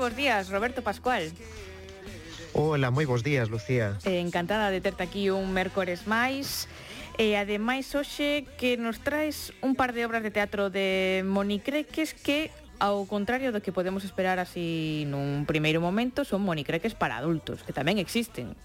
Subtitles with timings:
[0.00, 1.28] bons días, Roberto Pascual.
[2.56, 4.00] Ola, moi bons días, Lucía.
[4.08, 6.66] Eh, encantada de terte aquí un mércores máis.
[7.20, 12.48] E ademais hoxe que nos traes un par de obras de teatro de Monicreques que
[12.80, 17.76] ao contrario do que podemos esperar así nun primeiro momento, son monicreques para adultos, que
[17.76, 18.56] tamén existen.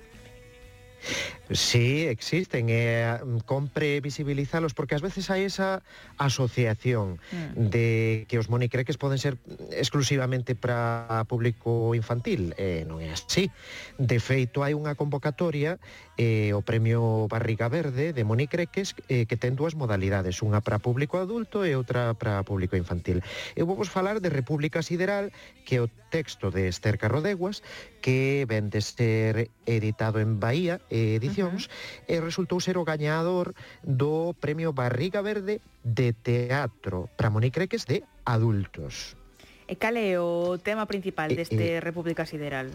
[1.52, 2.68] Sí, existen.
[2.70, 5.86] Eh, compre visibilizalos porque ás veces hai esa
[6.18, 7.70] asociación mm.
[7.70, 7.88] de
[8.26, 9.38] que os monicreques poden ser
[9.70, 12.58] exclusivamente para público infantil.
[12.58, 13.54] Eh, non é así.
[14.02, 15.77] De feito, hai unha convocatoria
[16.18, 21.22] eh, o Premio Barriga Verde de monicreques eh, que ten dúas modalidades, unha para público
[21.22, 23.22] adulto e outra para público infantil.
[23.54, 25.30] Eu vou vos falar de República Sideral,
[25.62, 27.62] que é o texto de Esther Carrodeguas,
[28.01, 31.70] que ven de ser editado en Bahía, eh, edicións, uh
[32.07, 32.15] -huh.
[32.15, 33.51] e resultou ser o gañador
[33.84, 39.20] do Premio Barriga Verde de Teatro para Monicreques de Adultos.
[39.68, 42.70] E cal é o tema principal eh, deste eh, eh, República Sideral?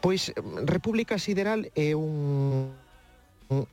[0.00, 0.32] Pois
[0.64, 2.72] República Sideral é un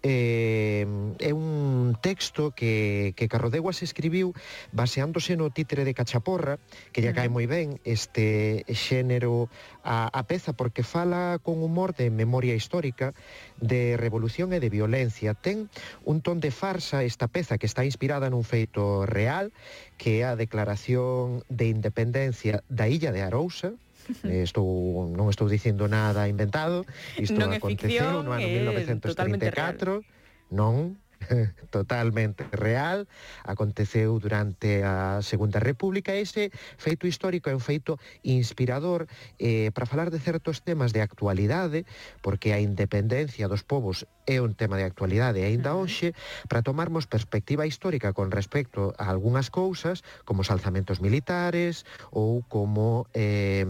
[0.04, 0.86] eh,
[1.20, 4.34] é un texto que, que Carrodeguas escribiu
[4.72, 6.58] baseándose no títere de Cachaporra,
[6.94, 9.52] que lle cae moi ben este xénero
[9.84, 13.14] a, a peza, porque fala con humor de memoria histórica,
[13.60, 15.34] de revolución e de violencia.
[15.34, 15.68] Ten
[16.06, 19.52] un ton de farsa esta peza que está inspirada nun feito real,
[19.98, 23.76] que é a declaración de independencia da Illa de Arousa,
[24.26, 26.86] eh, estou non estou dicindo nada inventado,
[27.18, 30.02] isto non aconteceu ficción, no ano 1934,
[30.54, 30.98] non?
[31.70, 33.08] totalmente real,
[33.44, 40.10] aconteceu durante a Segunda República, ese feito histórico é un feito inspirador eh, para falar
[40.10, 41.86] de certos temas de actualidade,
[42.22, 46.14] porque a independencia dos povos é un tema de actualidade aínda hoxe,
[46.48, 53.08] para tomarmos perspectiva histórica con respecto a algunhas cousas, como os alzamentos militares ou como...
[53.14, 53.66] Eh,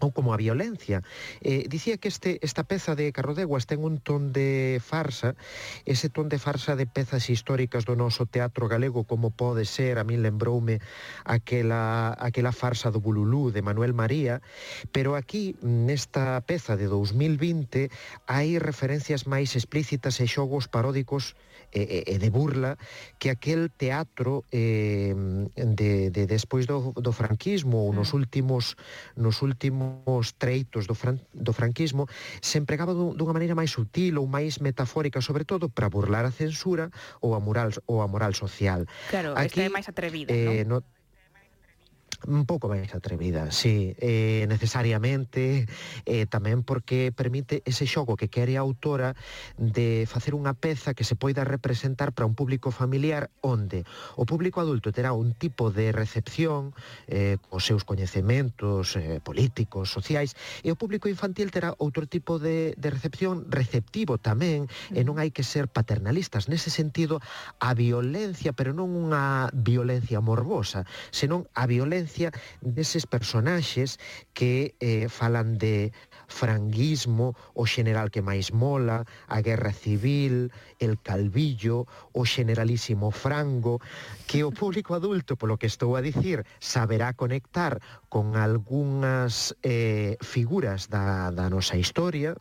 [0.00, 1.04] ou como a violencia.
[1.44, 5.36] Eh, dicía que este, esta peza de Carrodeguas ten un ton de farsa,
[5.84, 10.04] ese ton de farsa de pezas históricas do noso teatro galego, como pode ser, a
[10.04, 10.80] min lembroume
[11.28, 14.40] aquela, aquela farsa do Bululú de Manuel María,
[14.90, 17.92] pero aquí, nesta peza de 2020,
[18.26, 21.36] hai referencias máis explícitas e xogos paródicos
[21.72, 22.76] e, e de burla
[23.18, 25.14] que aquel teatro eh,
[25.54, 28.16] de, de despois do, do franquismo ou nos mm.
[28.16, 28.76] últimos
[29.16, 32.06] nos últimos treitos do, fran, do franquismo
[32.42, 36.90] se empregaba dunha maneira máis sutil ou máis metafórica, sobre todo para burlar a censura
[37.22, 38.84] ou a moral ou a moral social.
[39.08, 40.82] Claro, Aquí, esta é máis atrevida, eh, non?
[40.82, 40.99] No,
[42.28, 45.64] un pouco máis atrevida, sí, eh, necesariamente,
[46.04, 49.16] eh, tamén porque permite ese xogo que quere a autora
[49.56, 53.88] de facer unha peza que se poida representar para un público familiar onde
[54.20, 56.76] o público adulto terá un tipo de recepción
[57.08, 62.76] eh, cos seus coñecementos eh, políticos, sociais, e o público infantil terá outro tipo de,
[62.76, 65.06] de recepción receptivo tamén, e mm.
[65.06, 66.50] non hai que ser paternalistas.
[66.50, 67.22] Nese sentido,
[67.62, 73.98] a violencia, pero non unha violencia morbosa, senón a violencia presencia deses personaxes
[74.34, 75.92] que eh, falan de
[76.26, 83.82] franguismo, o general que máis mola, a guerra civil, el calvillo, o generalísimo frango,
[84.26, 90.88] que o público adulto, polo que estou a dicir, saberá conectar con algunhas eh, figuras
[90.88, 92.34] da, da nosa historia,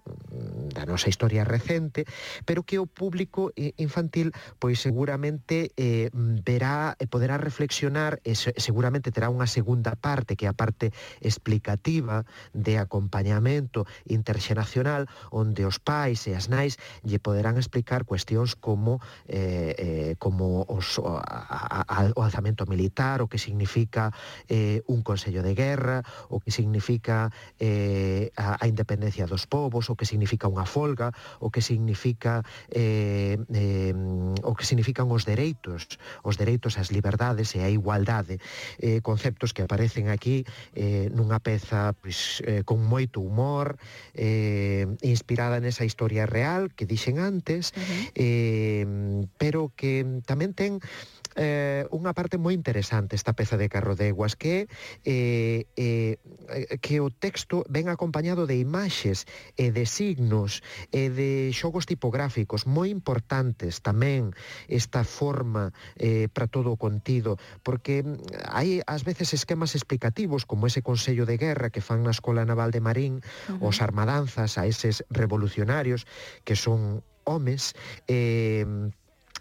[0.74, 2.06] da nosa historia recente,
[2.46, 4.32] pero que o público eh, infantil
[4.62, 10.56] pois seguramente eh, verá, poderá reflexionar e seguramente terá unha segunda parte, que é a
[10.56, 12.24] parte explicativa
[12.56, 19.76] de acompañamento interxeracional, onde os pais e as nais lle poderán explicar cuestións como eh,
[19.76, 24.16] eh, como os, o, a, a, o alzamento militar, o que significa
[24.48, 27.28] eh, un consello de guerra, o que significa
[27.60, 31.12] eh, a, a independencia dos povos, o que significa unha folga,
[31.44, 33.92] o que significa eh, eh,
[34.48, 38.40] o que significan os dereitos, os dereitos ás liberdades e a igualdade,
[38.80, 43.78] eh, conceptos que aparecen aquí eh, nunha peza pois, eh, con moito humor,
[44.14, 48.04] eh, inspirada nesa historia real que dixen antes, uh -huh.
[48.16, 48.86] eh,
[49.38, 50.80] pero que tamén ten
[51.40, 54.68] eh, unha parte moi interesante esta peza de Carrodeguas que
[55.08, 56.20] eh, eh,
[56.84, 59.24] que o texto ven acompañado de imaxes
[59.56, 60.60] e eh, de signos
[60.92, 64.36] e eh, de xogos tipográficos moi importantes tamén
[64.68, 68.04] esta forma eh, para todo o contido porque
[68.52, 72.76] hai ás veces esquemas explicativos como ese Consello de Guerra que fan na Escola Naval
[72.76, 73.72] de Marín uh -huh.
[73.72, 76.04] os armadanzas a eses revolucionarios
[76.44, 77.76] que son homes
[78.08, 78.66] eh,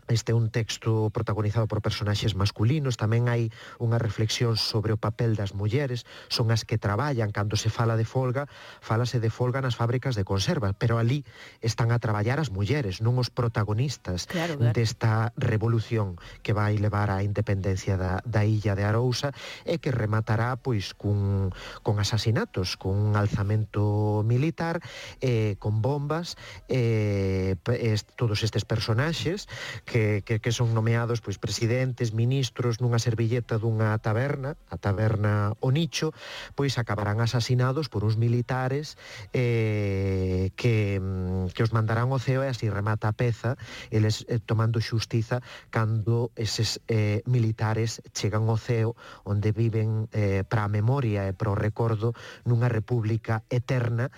[0.08, 5.36] Este é un texto protagonizado por personaxes masculinos, tamén hai unha reflexión sobre o papel
[5.36, 8.48] das mulleres, son as que traballan, cando se fala de folga,
[8.80, 11.28] falase de folga nas fábricas de conserva, pero ali
[11.60, 14.72] están a traballar as mulleres, non os protagonistas claro, claro.
[14.72, 19.36] desta revolución que vai levar á independencia da, da illa de Arousa
[19.68, 21.52] e que rematará pois cun,
[21.84, 24.80] con asasinatos, cun alzamento militar,
[25.20, 26.40] eh, con bombas,
[26.72, 29.44] eh, est, todos estes personaxes
[29.84, 35.58] que que, que, que son nomeados pois presidentes, ministros nunha servilleta dunha taberna, a taberna
[35.58, 36.14] O Nicho,
[36.54, 38.94] pois acabarán asasinados por uns militares
[39.34, 43.58] eh, que, mm, que os mandarán ao CEO e así remata a peza
[43.90, 45.42] eles eh, tomando xustiza
[45.74, 48.94] cando eses eh, militares chegan ao CEO
[49.26, 52.14] onde viven eh, para a memoria e para o recordo
[52.46, 54.14] nunha república eterna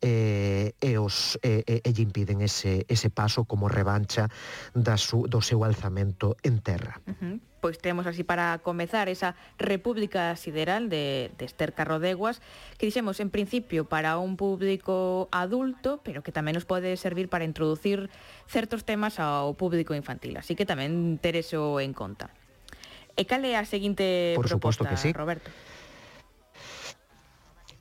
[0.00, 4.30] eh, e, os, eh, e, e lle impiden ese, ese paso como revancha
[4.74, 7.00] da su, do seu alzamento en terra.
[7.06, 7.36] Uh -huh.
[7.58, 12.38] Pois temos así para comezar esa República Sideral de, de Esther Carrodeguas,
[12.78, 17.42] que dixemos en principio para un público adulto, pero que tamén nos pode servir para
[17.42, 18.14] introducir
[18.46, 22.30] certos temas ao público infantil, así que tamén ter eso en conta.
[23.18, 25.10] E cal é a seguinte Por proposta, que sí.
[25.10, 25.50] Roberto?
[25.50, 25.77] Por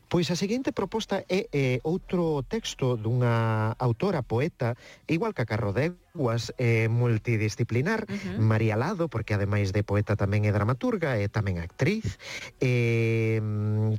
[0.08, 6.56] Pois a seguinte proposta é, é outro texto dunha autora poeta, igual que a Carrodeguas,
[6.56, 8.40] é multidisciplinar, uh -huh.
[8.40, 12.16] María Lado, porque ademais de poeta tamén é dramaturga e tamén actriz,
[12.64, 13.44] eh,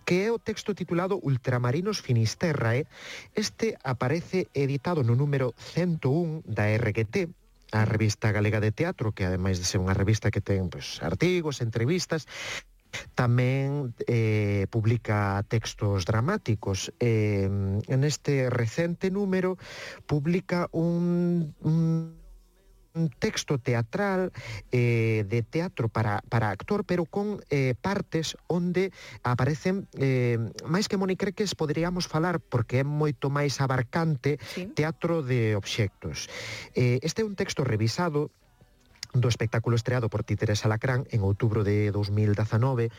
[0.09, 2.89] que é o texto titulado Ultramarinos Finisterrae.
[2.89, 2.91] Eh?
[3.37, 7.29] Este aparece editado no número 101 da RGT,
[7.73, 11.61] a revista galega de teatro, que ademais de ser unha revista que ten pois, artigos,
[11.61, 12.25] entrevistas,
[13.15, 16.93] Tamén eh, publica textos dramáticos.
[16.99, 19.59] Eh, en este recente número
[20.07, 22.19] publica un, un
[22.99, 24.33] un texto teatral
[24.73, 28.91] eh, de teatro para, para actor, pero con eh, partes onde
[29.23, 34.67] aparecen, eh, máis que monicreques poderíamos falar, porque é moito máis abarcante, sí.
[34.75, 36.27] teatro de obxectos.
[36.75, 38.35] Eh, este é un texto revisado
[39.15, 42.93] do espectáculo estreado por Títeres Alacrán en outubro de 2019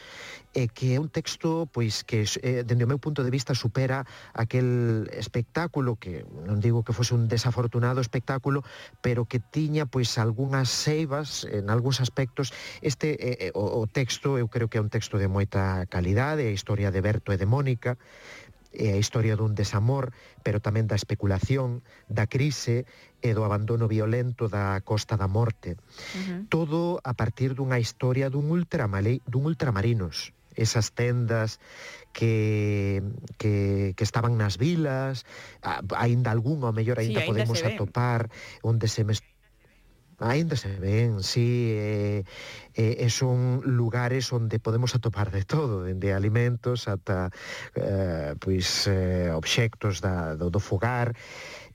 [0.57, 4.09] e que é un texto pois que eh, dende o meu punto de vista supera
[4.33, 8.65] aquel espectáculo que non digo que fose un desafortunado espectáculo,
[9.05, 12.49] pero que tiña pois algunhas seivas en algúns aspectos.
[12.81, 16.49] Este eh, eh o, o texto eu creo que é un texto de moita calidade,
[16.49, 18.01] a historia de Berto e de Mónica,
[18.73, 20.13] é a historia dun desamor,
[20.45, 22.85] pero tamén da especulación, da crise
[23.19, 25.75] e do abandono violento da Costa da Morte.
[25.75, 26.39] Uh -huh.
[26.49, 31.59] Todo a partir dunha historia dun, ultramalei, dun ultramarinos esas tendas
[32.11, 33.01] que,
[33.37, 35.23] que, que estaban nas vilas,
[35.63, 38.27] aínda ainda algún, ao mellor aínda sí, podemos atopar,
[38.59, 39.38] onde se mestura
[40.19, 42.23] Ainda se ven, sí, eh,
[42.75, 47.31] eh, eh, son lugares onde podemos atopar de todo, dende alimentos ata
[47.75, 51.15] eh, pois, eh, obxectos da, do, do fogar,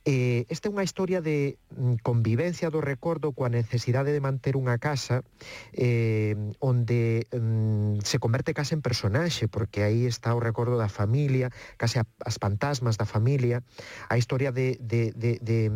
[0.05, 4.77] Eh, esta é unha historia de mm, convivencia do recordo coa necesidade de manter unha
[4.77, 5.25] casa
[5.73, 11.49] eh, onde mm, se converte case en personaxe, porque aí está o recordo da familia,
[11.81, 13.65] case a, as fantasmas da familia,
[14.13, 15.73] a historia de, de, de, de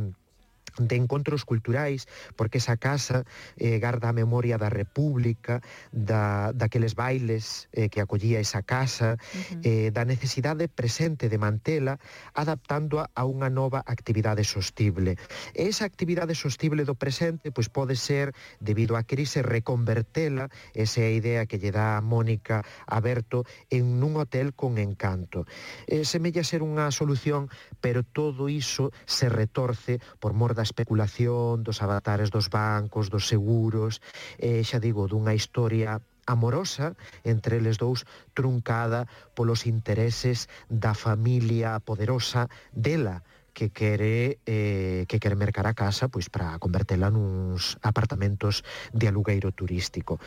[0.79, 2.07] de encontros culturais,
[2.37, 3.25] porque esa casa
[3.57, 5.61] eh, garda a memoria da República,
[5.93, 9.61] da, daqueles bailes eh, que acollía esa casa, uh -huh.
[9.63, 11.99] eh, da necesidade presente de mantela,
[12.35, 15.19] adaptándoa a unha nova actividade sostible.
[15.55, 21.11] E esa actividade sostible do presente pois pode ser, debido á crise, reconvertela, esa é
[21.11, 25.45] a idea que lle dá a Mónica Aberto, en un hotel con encanto.
[25.87, 31.81] Eh, semella ser unha solución, pero todo iso se retorce por mor das especulación, dos
[31.81, 34.05] avatares dos bancos, dos seguros,
[34.37, 36.93] eh, xa digo, dunha historia amorosa
[37.25, 38.05] entre eles dous
[38.37, 43.25] truncada polos intereses da familia poderosa dela,
[43.57, 48.63] que quere eh, que quere mercar a casa pois para convertela nuns apartamentos
[48.95, 50.21] de alugueiro turístico.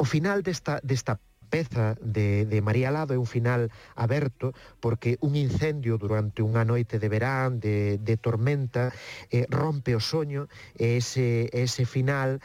[0.00, 5.38] O final desta desta peza de, de María Lado é un final aberto porque un
[5.38, 8.92] incendio durante unha noite de verán, de, de tormenta,
[9.30, 12.42] eh, rompe o soño e ese, ese final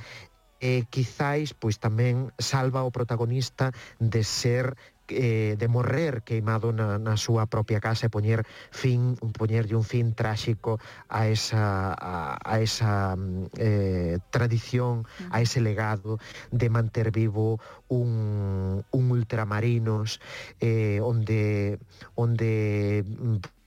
[0.62, 4.78] eh, quizáis pois tamén salva o protagonista de ser
[5.12, 10.16] eh, de morrer queimado na, na súa propia casa e poñer fin, poñerlle un fin
[10.16, 10.80] tráxico
[11.12, 16.18] a esa, a, a esa mm, eh, tradición, a ese legado
[16.52, 20.24] de manter vivo un, un ultramarinos
[20.60, 21.80] eh, onde
[22.16, 23.61] onde mm,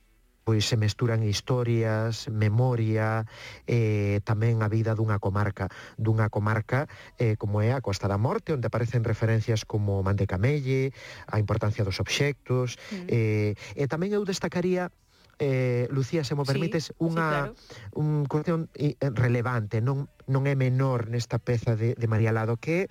[0.45, 3.25] pois se mesturan historias, memoria,
[3.65, 6.85] eh, tamén a vida dunha comarca, dunha comarca
[7.17, 10.93] eh, como é a Costa da Morte, onde aparecen referencias como Mandecamelle,
[11.25, 13.09] a importancia dos obxectos, mm.
[13.09, 14.93] eh, e tamén eu destacaría
[15.41, 17.97] eh, Lucía, se mo permites, sí, unha sí, claro.
[17.97, 22.85] un cuestión eh, relevante, non, non é menor nesta peza de, de María Lado, que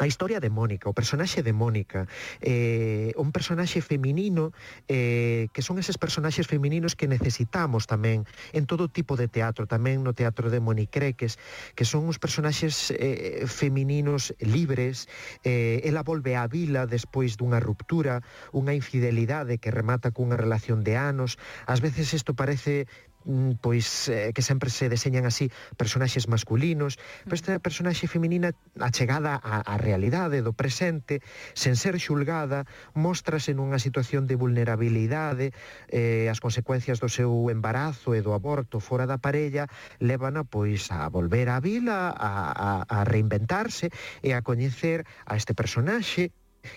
[0.00, 2.08] a historia de Mónica, o personaxe de Mónica,
[2.40, 4.52] eh, un personaxe feminino
[4.88, 8.24] eh, que son eses personaxes femininos que necesitamos tamén
[8.56, 11.36] en todo tipo de teatro, tamén no teatro de Monicreques,
[11.76, 15.04] que son uns personaxes eh, femininos libres,
[15.44, 18.24] eh, ela volve á vila despois dunha ruptura,
[18.56, 21.36] unha infidelidade que remata cunha relación de anos,
[21.68, 22.88] ás veces isto parece
[23.24, 29.36] Mm, pois eh, que sempre se deseñan así personaxes masculinos, pero esta personaxe feminina achegada
[29.36, 31.20] á, á realidade do presente,
[31.52, 32.64] sen ser xulgada,
[32.96, 35.52] mostrase nunha situación de vulnerabilidade,
[35.92, 39.68] eh, as consecuencias do seu embarazo e do aborto fora da parella
[40.00, 43.92] levana pois a volver á vila, a, a, a reinventarse
[44.24, 46.32] e a coñecer a este personaxe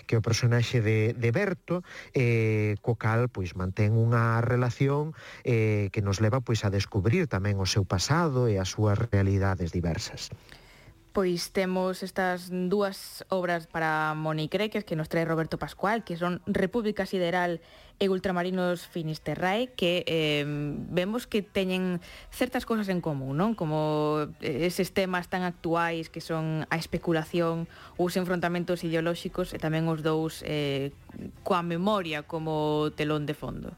[0.06, 5.12] que é o personaxe de, de Berto, eh, co cal pois, mantén unha relación
[5.44, 9.70] eh, que nos leva pois, a descubrir tamén o seu pasado e as súas realidades
[9.70, 10.32] diversas.
[11.14, 17.06] Pois temos estas dúas obras para monicreques que nos trae Roberto Pascual, que son República
[17.06, 17.62] Sideral
[18.02, 20.42] e Ultramarinos Finisterrae, que eh,
[20.90, 22.02] vemos que teñen
[22.34, 23.54] certas cousas en común, non?
[23.54, 29.86] Como eh, eses temas tan actuais que son a especulación, os enfrontamentos ideolóxicos e tamén
[29.86, 30.90] os dous eh,
[31.46, 33.70] coa memoria como telón de fondo.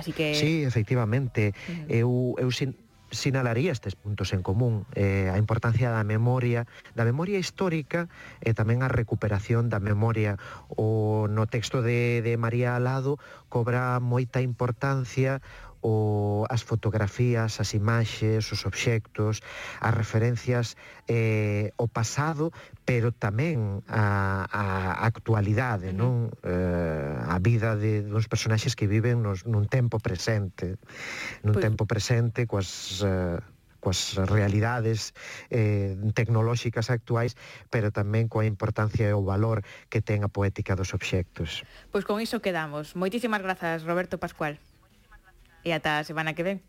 [0.00, 0.32] Así que...
[0.32, 1.52] Sí, efectivamente.
[1.52, 2.00] Uh -huh.
[2.00, 2.10] Eu,
[2.40, 2.72] eu sin
[3.10, 8.08] sinalaría estes puntos en común, eh, a importancia da memoria, da memoria histórica
[8.40, 10.38] e tamén a recuperación da memoria.
[10.70, 13.18] O no texto de, de María Alado
[13.50, 15.42] cobra moita importancia
[15.80, 19.40] o as fotografías, as imaxes, os obxectos,
[19.80, 20.76] as referencias
[21.08, 22.52] eh, o pasado,
[22.84, 24.64] pero tamén a, a
[25.08, 26.28] actualidade, non?
[26.44, 30.76] Eh, a vida de dos personaxes que viven nos, nun tempo presente,
[31.40, 31.64] nun pues...
[31.64, 33.40] tempo presente coas eh,
[33.80, 35.16] coas realidades
[35.48, 37.34] eh, tecnolóxicas actuais,
[37.72, 41.64] pero tamén coa importancia e o valor que ten a poética dos obxectos.
[41.88, 42.92] Pois con iso quedamos.
[42.94, 44.60] Moitísimas grazas, Roberto Pascual.
[45.62, 46.62] y hasta la semana que ven.